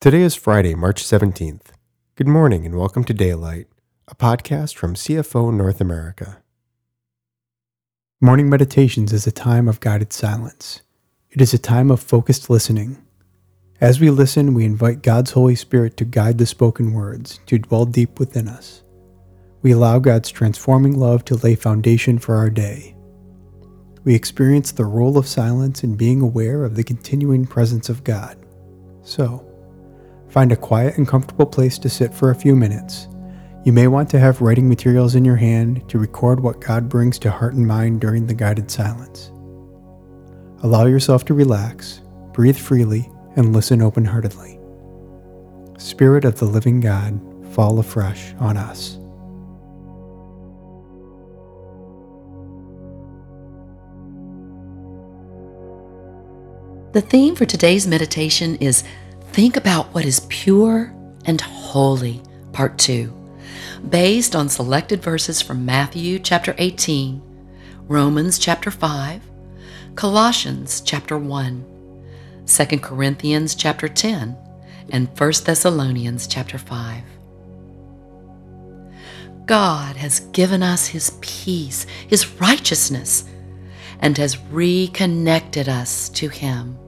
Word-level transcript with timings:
Today 0.00 0.22
is 0.22 0.34
Friday, 0.34 0.74
March 0.74 1.04
17th. 1.04 1.72
Good 2.14 2.26
morning 2.26 2.64
and 2.64 2.74
welcome 2.74 3.04
to 3.04 3.12
Daylight, 3.12 3.66
a 4.08 4.14
podcast 4.14 4.74
from 4.74 4.94
CFO 4.94 5.52
North 5.52 5.78
America. 5.78 6.38
Morning 8.18 8.48
meditations 8.48 9.12
is 9.12 9.26
a 9.26 9.30
time 9.30 9.68
of 9.68 9.78
guided 9.80 10.14
silence. 10.14 10.80
It 11.30 11.42
is 11.42 11.52
a 11.52 11.58
time 11.58 11.90
of 11.90 12.00
focused 12.00 12.48
listening. 12.48 12.96
As 13.78 14.00
we 14.00 14.08
listen, 14.08 14.54
we 14.54 14.64
invite 14.64 15.02
God's 15.02 15.32
Holy 15.32 15.54
Spirit 15.54 15.98
to 15.98 16.06
guide 16.06 16.38
the 16.38 16.46
spoken 16.46 16.94
words, 16.94 17.38
to 17.44 17.58
dwell 17.58 17.84
deep 17.84 18.18
within 18.18 18.48
us. 18.48 18.82
We 19.60 19.72
allow 19.72 19.98
God's 19.98 20.30
transforming 20.30 20.98
love 20.98 21.26
to 21.26 21.36
lay 21.36 21.56
foundation 21.56 22.18
for 22.18 22.36
our 22.36 22.48
day. 22.48 22.96
We 24.04 24.14
experience 24.14 24.72
the 24.72 24.86
role 24.86 25.18
of 25.18 25.28
silence 25.28 25.84
in 25.84 25.94
being 25.94 26.22
aware 26.22 26.64
of 26.64 26.74
the 26.74 26.84
continuing 26.84 27.46
presence 27.46 27.90
of 27.90 28.02
God. 28.02 28.38
So, 29.02 29.46
find 30.30 30.52
a 30.52 30.56
quiet 30.56 30.96
and 30.96 31.06
comfortable 31.06 31.46
place 31.46 31.78
to 31.78 31.90
sit 31.90 32.14
for 32.14 32.30
a 32.30 32.34
few 32.34 32.54
minutes. 32.54 33.08
You 33.64 33.72
may 33.72 33.88
want 33.88 34.08
to 34.10 34.18
have 34.18 34.40
writing 34.40 34.68
materials 34.68 35.14
in 35.14 35.24
your 35.24 35.36
hand 35.36 35.86
to 35.90 35.98
record 35.98 36.40
what 36.40 36.60
God 36.60 36.88
brings 36.88 37.18
to 37.18 37.30
heart 37.30 37.54
and 37.54 37.66
mind 37.66 38.00
during 38.00 38.26
the 38.26 38.34
guided 38.34 38.70
silence. 38.70 39.32
Allow 40.62 40.86
yourself 40.86 41.24
to 41.26 41.34
relax, 41.34 42.00
breathe 42.32 42.56
freely, 42.56 43.10
and 43.36 43.52
listen 43.52 43.82
open 43.82 44.04
heartedly. 44.04 44.58
Spirit 45.78 46.24
of 46.24 46.38
the 46.38 46.46
living 46.46 46.80
God, 46.80 47.20
fall 47.52 47.78
afresh 47.78 48.32
on 48.38 48.56
us. 48.56 48.96
The 56.92 57.00
theme 57.00 57.36
for 57.36 57.46
today's 57.46 57.86
meditation 57.86 58.56
is 58.56 58.82
Think 59.32 59.56
about 59.56 59.94
what 59.94 60.04
is 60.04 60.26
pure 60.28 60.92
and 61.24 61.40
holy, 61.40 62.20
part 62.52 62.76
2, 62.78 63.14
based 63.88 64.34
on 64.34 64.48
selected 64.48 65.00
verses 65.00 65.40
from 65.40 65.64
Matthew 65.64 66.18
chapter 66.18 66.52
18, 66.58 67.22
Romans 67.86 68.40
chapter 68.40 68.72
5, 68.72 69.22
Colossians 69.94 70.80
chapter 70.80 71.16
1, 71.16 71.64
2 72.44 72.78
Corinthians 72.80 73.54
chapter 73.54 73.86
10, 73.86 74.36
and 74.90 75.08
1 75.16 75.32
Thessalonians 75.44 76.26
chapter 76.26 76.58
5. 76.58 77.04
God 79.46 79.94
has 79.94 80.20
given 80.32 80.64
us 80.64 80.88
His 80.88 81.16
peace, 81.20 81.86
His 82.08 82.26
righteousness, 82.40 83.26
and 84.00 84.18
has 84.18 84.38
reconnected 84.50 85.68
us 85.68 86.08
to 86.08 86.28
Him. 86.28 86.79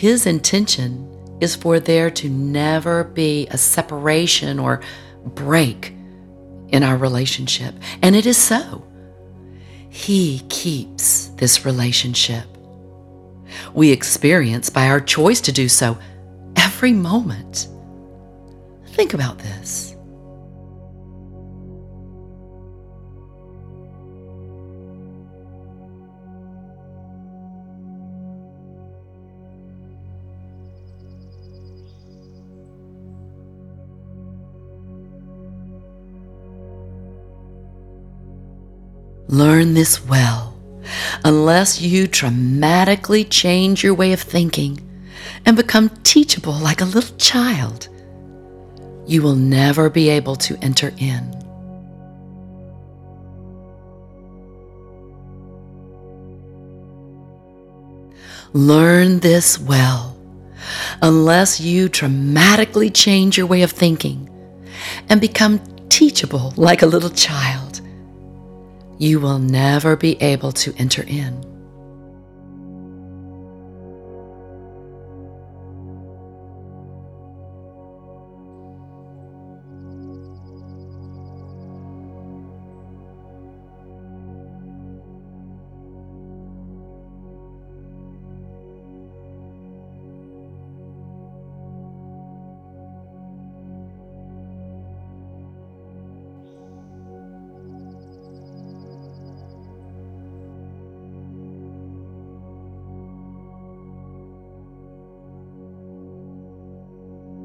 His 0.00 0.24
intention 0.24 1.36
is 1.42 1.54
for 1.54 1.78
there 1.78 2.10
to 2.12 2.30
never 2.30 3.04
be 3.04 3.46
a 3.48 3.58
separation 3.58 4.58
or 4.58 4.80
break 5.26 5.92
in 6.68 6.82
our 6.82 6.96
relationship, 6.96 7.74
and 8.00 8.16
it 8.16 8.24
is 8.24 8.38
so. 8.38 8.82
He 9.90 10.38
keeps 10.48 11.26
this 11.36 11.66
relationship. 11.66 12.46
We 13.74 13.90
experience 13.90 14.70
by 14.70 14.88
our 14.88 15.00
choice 15.02 15.42
to 15.42 15.52
do 15.52 15.68
so 15.68 15.98
every 16.56 16.94
moment. 16.94 17.68
Think 18.92 19.12
about 19.12 19.38
this. 19.40 19.89
Learn 39.30 39.74
this 39.74 40.04
well, 40.04 40.56
unless 41.24 41.80
you 41.80 42.08
dramatically 42.08 43.22
change 43.22 43.84
your 43.84 43.94
way 43.94 44.12
of 44.12 44.20
thinking 44.20 44.80
and 45.46 45.56
become 45.56 45.88
teachable 46.02 46.54
like 46.54 46.80
a 46.80 46.84
little 46.84 47.16
child. 47.16 47.88
You 49.06 49.22
will 49.22 49.36
never 49.36 49.88
be 49.88 50.08
able 50.08 50.34
to 50.34 50.58
enter 50.60 50.92
in. 50.98 51.30
Learn 58.52 59.20
this 59.20 59.60
well, 59.60 60.18
unless 61.02 61.60
you 61.60 61.88
dramatically 61.88 62.90
change 62.90 63.38
your 63.38 63.46
way 63.46 63.62
of 63.62 63.70
thinking 63.70 64.28
and 65.08 65.20
become 65.20 65.60
teachable 65.88 66.52
like 66.56 66.82
a 66.82 66.86
little 66.86 67.10
child 67.10 67.80
you 69.00 69.18
will 69.18 69.38
never 69.38 69.96
be 69.96 70.20
able 70.20 70.52
to 70.52 70.74
enter 70.76 71.02
in. 71.06 71.49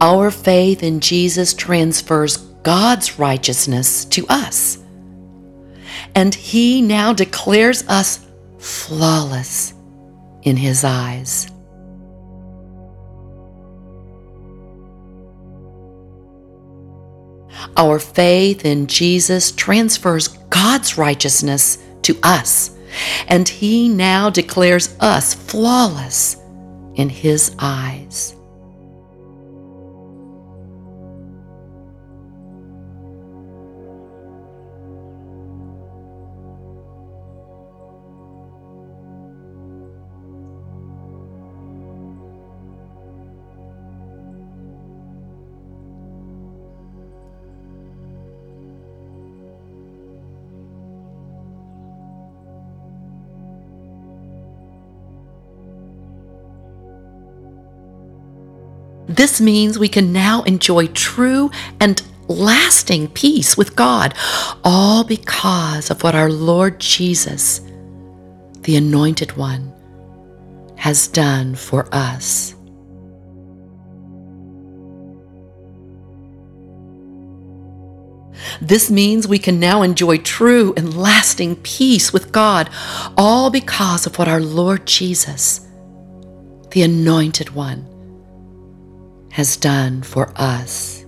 Our 0.00 0.30
faith 0.30 0.82
in 0.82 1.00
Jesus 1.00 1.52
transfers 1.52 2.38
God's 2.62 3.18
righteousness 3.18 4.06
to 4.06 4.26
us. 4.28 4.78
And 6.14 6.34
He 6.34 6.80
now 6.80 7.12
declares 7.12 7.86
us 7.86 8.26
flawless 8.58 9.74
in 10.42 10.56
His 10.56 10.84
eyes. 10.84 11.48
Our 17.76 17.98
faith 17.98 18.64
in 18.64 18.86
Jesus 18.86 19.52
transfers 19.52 20.28
God's 20.28 20.96
righteousness 20.96 21.78
to 22.02 22.18
us, 22.22 22.70
and 23.28 23.46
He 23.46 23.88
now 23.88 24.30
declares 24.30 24.96
us 24.98 25.34
flawless 25.34 26.36
in 26.94 27.10
His 27.10 27.54
eyes. 27.58 28.34
This 59.10 59.40
means 59.40 59.76
we 59.76 59.88
can 59.88 60.12
now 60.12 60.42
enjoy 60.44 60.86
true 60.86 61.50
and 61.80 62.00
lasting 62.28 63.08
peace 63.08 63.56
with 63.56 63.74
God, 63.74 64.14
all 64.62 65.02
because 65.02 65.90
of 65.90 66.04
what 66.04 66.14
our 66.14 66.30
Lord 66.30 66.78
Jesus, 66.78 67.60
the 68.60 68.76
Anointed 68.76 69.36
One, 69.36 69.72
has 70.76 71.08
done 71.08 71.56
for 71.56 71.92
us. 71.92 72.54
This 78.60 78.92
means 78.92 79.26
we 79.26 79.40
can 79.40 79.58
now 79.58 79.82
enjoy 79.82 80.18
true 80.18 80.72
and 80.76 80.96
lasting 80.96 81.56
peace 81.56 82.12
with 82.12 82.30
God, 82.30 82.70
all 83.16 83.50
because 83.50 84.06
of 84.06 84.20
what 84.20 84.28
our 84.28 84.40
Lord 84.40 84.86
Jesus, 84.86 85.66
the 86.70 86.82
Anointed 86.82 87.50
One, 87.56 87.89
has 89.30 89.56
done 89.56 90.02
for 90.02 90.32
us. 90.36 90.99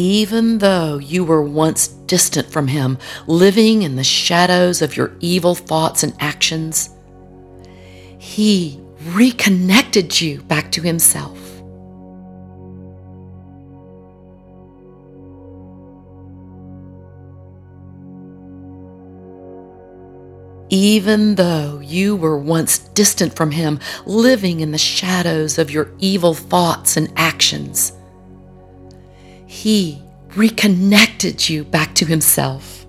Even 0.00 0.56
though 0.56 0.96
you 0.96 1.24
were 1.24 1.42
once 1.42 1.88
distant 1.88 2.50
from 2.50 2.68
Him, 2.68 2.96
living 3.26 3.82
in 3.82 3.96
the 3.96 4.02
shadows 4.02 4.80
of 4.80 4.96
your 4.96 5.12
evil 5.20 5.54
thoughts 5.54 6.02
and 6.02 6.14
actions, 6.18 6.88
He 8.18 8.80
reconnected 9.08 10.18
you 10.18 10.40
back 10.40 10.72
to 10.72 10.80
Himself. 10.80 11.38
even 20.72 21.34
though 21.34 21.80
you 21.80 22.14
were 22.14 22.38
once 22.38 22.78
distant 22.78 23.34
from 23.34 23.50
Him, 23.50 23.80
living 24.06 24.60
in 24.60 24.70
the 24.70 24.78
shadows 24.78 25.58
of 25.58 25.68
your 25.68 25.90
evil 25.98 26.32
thoughts 26.32 26.96
and 26.96 27.12
actions. 27.16 27.92
He 29.50 30.00
reconnected 30.36 31.48
you 31.48 31.64
back 31.64 31.96
to 31.96 32.06
Himself. 32.06 32.79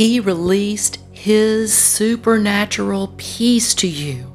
He 0.00 0.18
released 0.18 0.98
His 1.12 1.74
supernatural 1.74 3.12
peace 3.18 3.74
to 3.74 3.86
you 3.86 4.32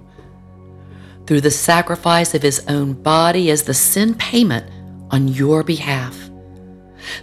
through 1.26 1.42
the 1.42 1.50
sacrifice 1.50 2.36
of 2.36 2.44
His 2.44 2.64
own 2.68 2.94
body 2.94 3.50
as 3.50 3.64
the 3.64 3.74
sin 3.74 4.14
payment 4.14 4.70
on 5.10 5.28
your 5.28 5.64
behalf, 5.64 6.30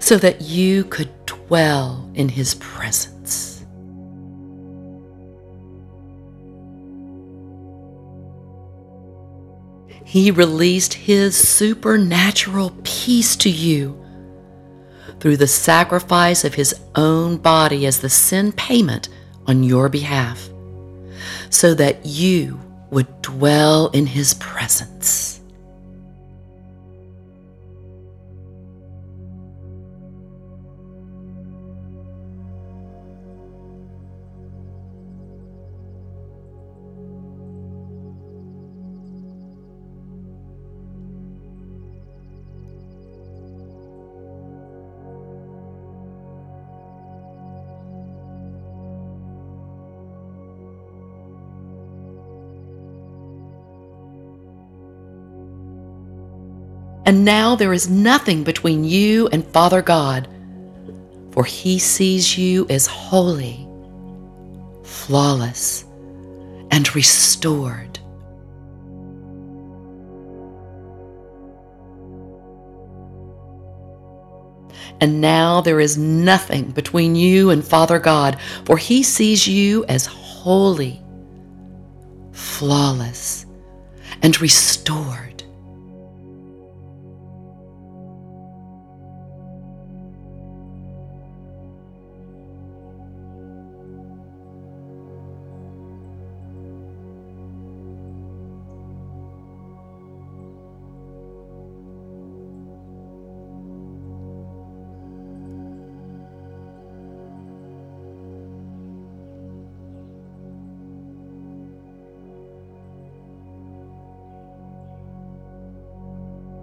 so 0.01 0.17
that 0.17 0.41
you 0.41 0.83
could 0.83 1.09
dwell 1.25 2.11
in 2.15 2.31
His 2.31 2.55
presence. 2.55 3.65
He 10.05 10.33
released 10.33 10.95
His 10.95 11.37
supernatural 11.37 12.75
peace 12.83 13.37
to 13.37 13.49
you 13.49 14.02
through 15.23 15.37
the 15.37 15.47
sacrifice 15.47 16.45
of 16.45 16.53
his 16.53 16.75
own 16.97 17.37
body 17.37 17.87
as 17.87 18.01
the 18.01 18.11
sin 18.11 18.51
payment 18.51 19.09
on 19.47 19.63
your 19.63 19.89
behalf, 19.89 20.49
so 21.49 21.75
that 21.75 22.05
you 22.05 22.59
would 22.91 23.23
dwell 23.23 23.89
in 23.91 24.05
his 24.05 24.35
presence. 24.35 25.41
And 57.05 57.25
now 57.25 57.57
there 57.57 57.73
is 57.73 57.91
nothing 57.91 58.45
between 58.45 58.85
you 58.85 59.29
and 59.29 59.45
Father 59.45 59.83
God, 59.83 60.29
for 61.33 61.45
he 61.45 61.79
sees 61.79 62.39
you 62.39 62.67
as 62.71 62.87
holy, 62.87 63.69
flawless, 64.85 65.85
and 66.71 66.95
restored. 66.95 67.99
And 75.01 75.21
now 75.21 75.61
there 75.61 75.81
is 75.81 75.99
nothing 75.99 76.71
between 76.71 77.17
you 77.17 77.51
and 77.51 77.65
Father 77.65 77.99
God, 77.99 78.39
for 78.65 78.77
he 78.77 79.03
sees 79.03 79.49
you 79.49 79.85
as 79.87 80.07
holy, 80.07 81.03
flawless, 82.31 83.45
and 84.23 84.41
restored. 84.41 85.42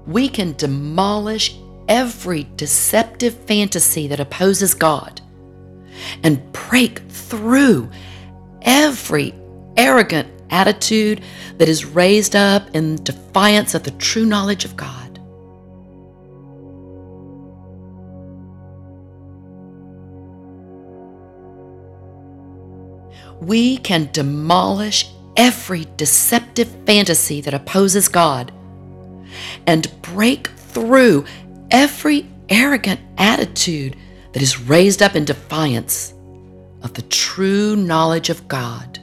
We 0.10 0.28
can 0.28 0.54
demolish 0.54 1.56
every 1.88 2.48
deceptive 2.56 3.36
fantasy 3.46 4.08
that 4.08 4.20
opposes 4.20 4.74
God 4.74 5.22
and 6.24 6.52
break 6.52 6.98
through 7.10 7.92
every 8.64 9.36
arrogant 9.78 10.28
attitude 10.50 11.22
that 11.60 11.70
is 11.70 11.86
raised 11.86 12.36
up 12.36 12.76
in 12.76 12.96
defiance 13.04 13.76
of 13.76 13.84
the 13.84 13.92
true 13.92 14.26
knowledge 14.26 14.66
of 14.66 14.76
God. 14.76 15.20
We 23.42 23.78
can 23.78 24.10
demolish 24.12 25.08
every 25.38 25.86
deceptive 25.98 26.68
fantasy 26.88 27.42
that 27.42 27.54
opposes 27.54 28.08
God 28.08 28.52
and 29.68 29.92
break 30.02 30.48
through 30.48 31.26
every 31.72 32.28
arrogant 32.50 33.00
attitude 33.18 33.96
that 34.34 34.42
is 34.42 34.60
raised 34.60 35.02
up 35.02 35.16
in 35.16 35.26
defiance 35.26 36.14
of 36.82 36.94
the 36.94 37.02
true 37.04 37.76
knowledge 37.76 38.30
of 38.30 38.48
God. 38.48 39.00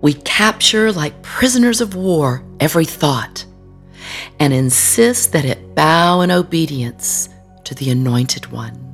We 0.00 0.14
capture, 0.14 0.92
like 0.92 1.22
prisoners 1.22 1.80
of 1.80 1.94
war, 1.94 2.44
every 2.58 2.84
thought 2.84 3.44
and 4.38 4.52
insist 4.52 5.32
that 5.32 5.44
it 5.44 5.74
bow 5.74 6.20
in 6.22 6.30
obedience 6.30 7.28
to 7.64 7.74
the 7.74 7.90
Anointed 7.90 8.46
One. 8.50 8.86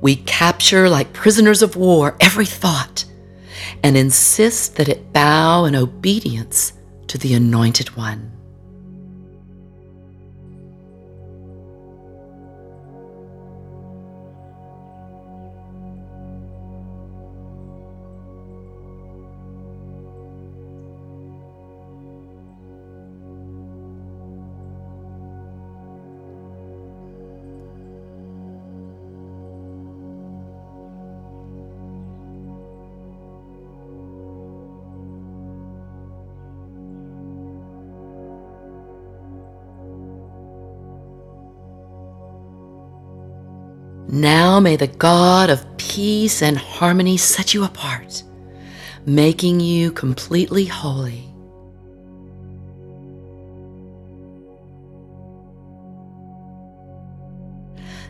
We 0.00 0.16
capture, 0.16 0.88
like 0.88 1.12
prisoners 1.12 1.62
of 1.62 1.76
war, 1.76 2.16
every 2.20 2.46
thought 2.46 3.04
and 3.84 3.96
insist 3.96 4.76
that 4.76 4.88
it 4.88 5.12
bow 5.12 5.64
in 5.64 5.74
obedience 5.74 6.72
to 7.08 7.18
the 7.18 7.34
Anointed 7.34 7.96
One. 7.96 8.41
Now 44.14 44.60
may 44.60 44.76
the 44.76 44.88
God 44.88 45.48
of 45.48 45.64
peace 45.78 46.42
and 46.42 46.58
harmony 46.58 47.16
set 47.16 47.54
you 47.54 47.64
apart, 47.64 48.22
making 49.06 49.60
you 49.60 49.90
completely 49.90 50.66
holy. 50.66 51.24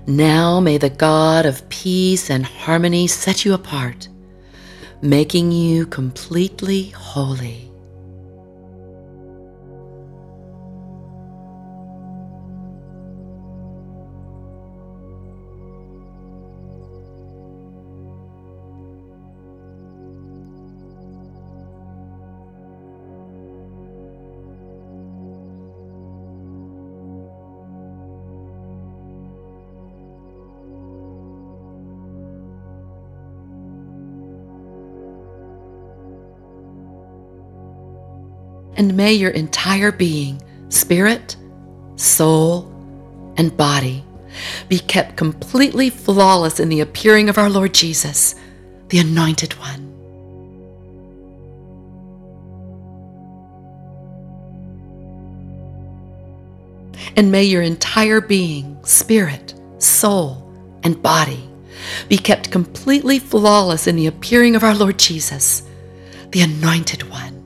Now 0.09 0.59
may 0.59 0.77
the 0.77 0.91
God 0.91 1.47
of 1.47 1.69
peace 1.69 2.31
and 2.31 2.45
harmony 2.45 3.07
set 3.07 3.45
you 3.45 3.55
apart, 3.55 4.09
making 5.03 5.53
you 5.53 5.87
completely 5.87 6.89
holy. 6.89 7.72
And 38.83 38.97
may 38.97 39.13
your 39.13 39.31
entire 39.31 39.93
being, 39.93 40.43
spirit, 40.69 41.37
soul, 41.95 42.69
and 43.37 43.57
body, 43.57 44.05
be 44.69 44.81
kept 44.81 45.17
completely 45.17 45.89
flawless 45.89 46.59
in 46.59 46.69
the 46.69 46.81
appearing 46.81 47.29
of 47.29 47.39
our 47.39 47.49
Lord 47.49 47.75
Jesus, 47.75 48.35
the 48.89 48.99
Anointed 48.99 49.53
One. 49.53 49.89
And 57.15 57.31
may 57.31 57.45
your 57.45 57.63
entire 57.63 58.21
being, 58.21 58.85
spirit, 58.85 59.55
soul, 59.79 60.53
and 60.83 61.01
body 61.01 61.49
be 62.09 62.19
kept 62.19 62.51
completely 62.51 63.21
flawless 63.21 63.87
in 63.87 63.95
the 63.95 64.09
appearing 64.09 64.57
of 64.57 64.65
our 64.65 64.75
Lord 64.75 64.99
Jesus, 64.99 65.63
the 66.33 66.41
Anointed 66.41 67.09
One. 67.09 67.42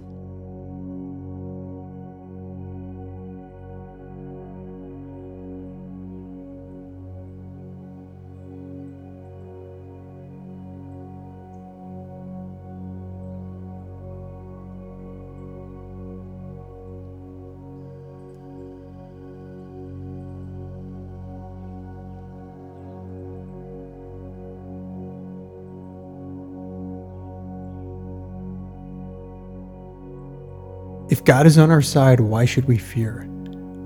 If 31.16 31.24
God 31.24 31.46
is 31.46 31.56
on 31.56 31.70
our 31.70 31.80
side, 31.80 32.20
why 32.20 32.44
should 32.44 32.66
we 32.66 32.76
fear? 32.76 33.26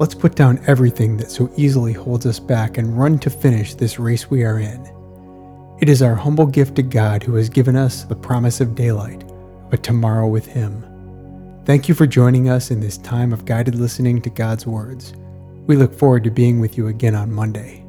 Let's 0.00 0.16
put 0.16 0.34
down 0.34 0.60
everything 0.66 1.16
that 1.18 1.30
so 1.30 1.48
easily 1.56 1.92
holds 1.92 2.26
us 2.26 2.40
back 2.40 2.76
and 2.76 2.98
run 2.98 3.20
to 3.20 3.30
finish 3.30 3.72
this 3.72 4.00
race 4.00 4.28
we 4.28 4.42
are 4.42 4.58
in. 4.58 4.84
It 5.78 5.88
is 5.88 6.02
our 6.02 6.16
humble 6.16 6.46
gift 6.46 6.74
to 6.74 6.82
God 6.82 7.22
who 7.22 7.36
has 7.36 7.48
given 7.48 7.76
us 7.76 8.02
the 8.02 8.16
promise 8.16 8.60
of 8.60 8.74
daylight, 8.74 9.22
but 9.70 9.84
tomorrow 9.84 10.26
with 10.26 10.44
Him. 10.44 10.84
Thank 11.66 11.88
you 11.88 11.94
for 11.94 12.04
joining 12.04 12.48
us 12.48 12.72
in 12.72 12.80
this 12.80 12.98
time 12.98 13.32
of 13.32 13.44
guided 13.44 13.76
listening 13.76 14.20
to 14.22 14.30
God's 14.30 14.66
words. 14.66 15.12
We 15.68 15.76
look 15.76 15.94
forward 15.94 16.24
to 16.24 16.32
being 16.32 16.58
with 16.58 16.76
you 16.76 16.88
again 16.88 17.14
on 17.14 17.30
Monday. 17.30 17.86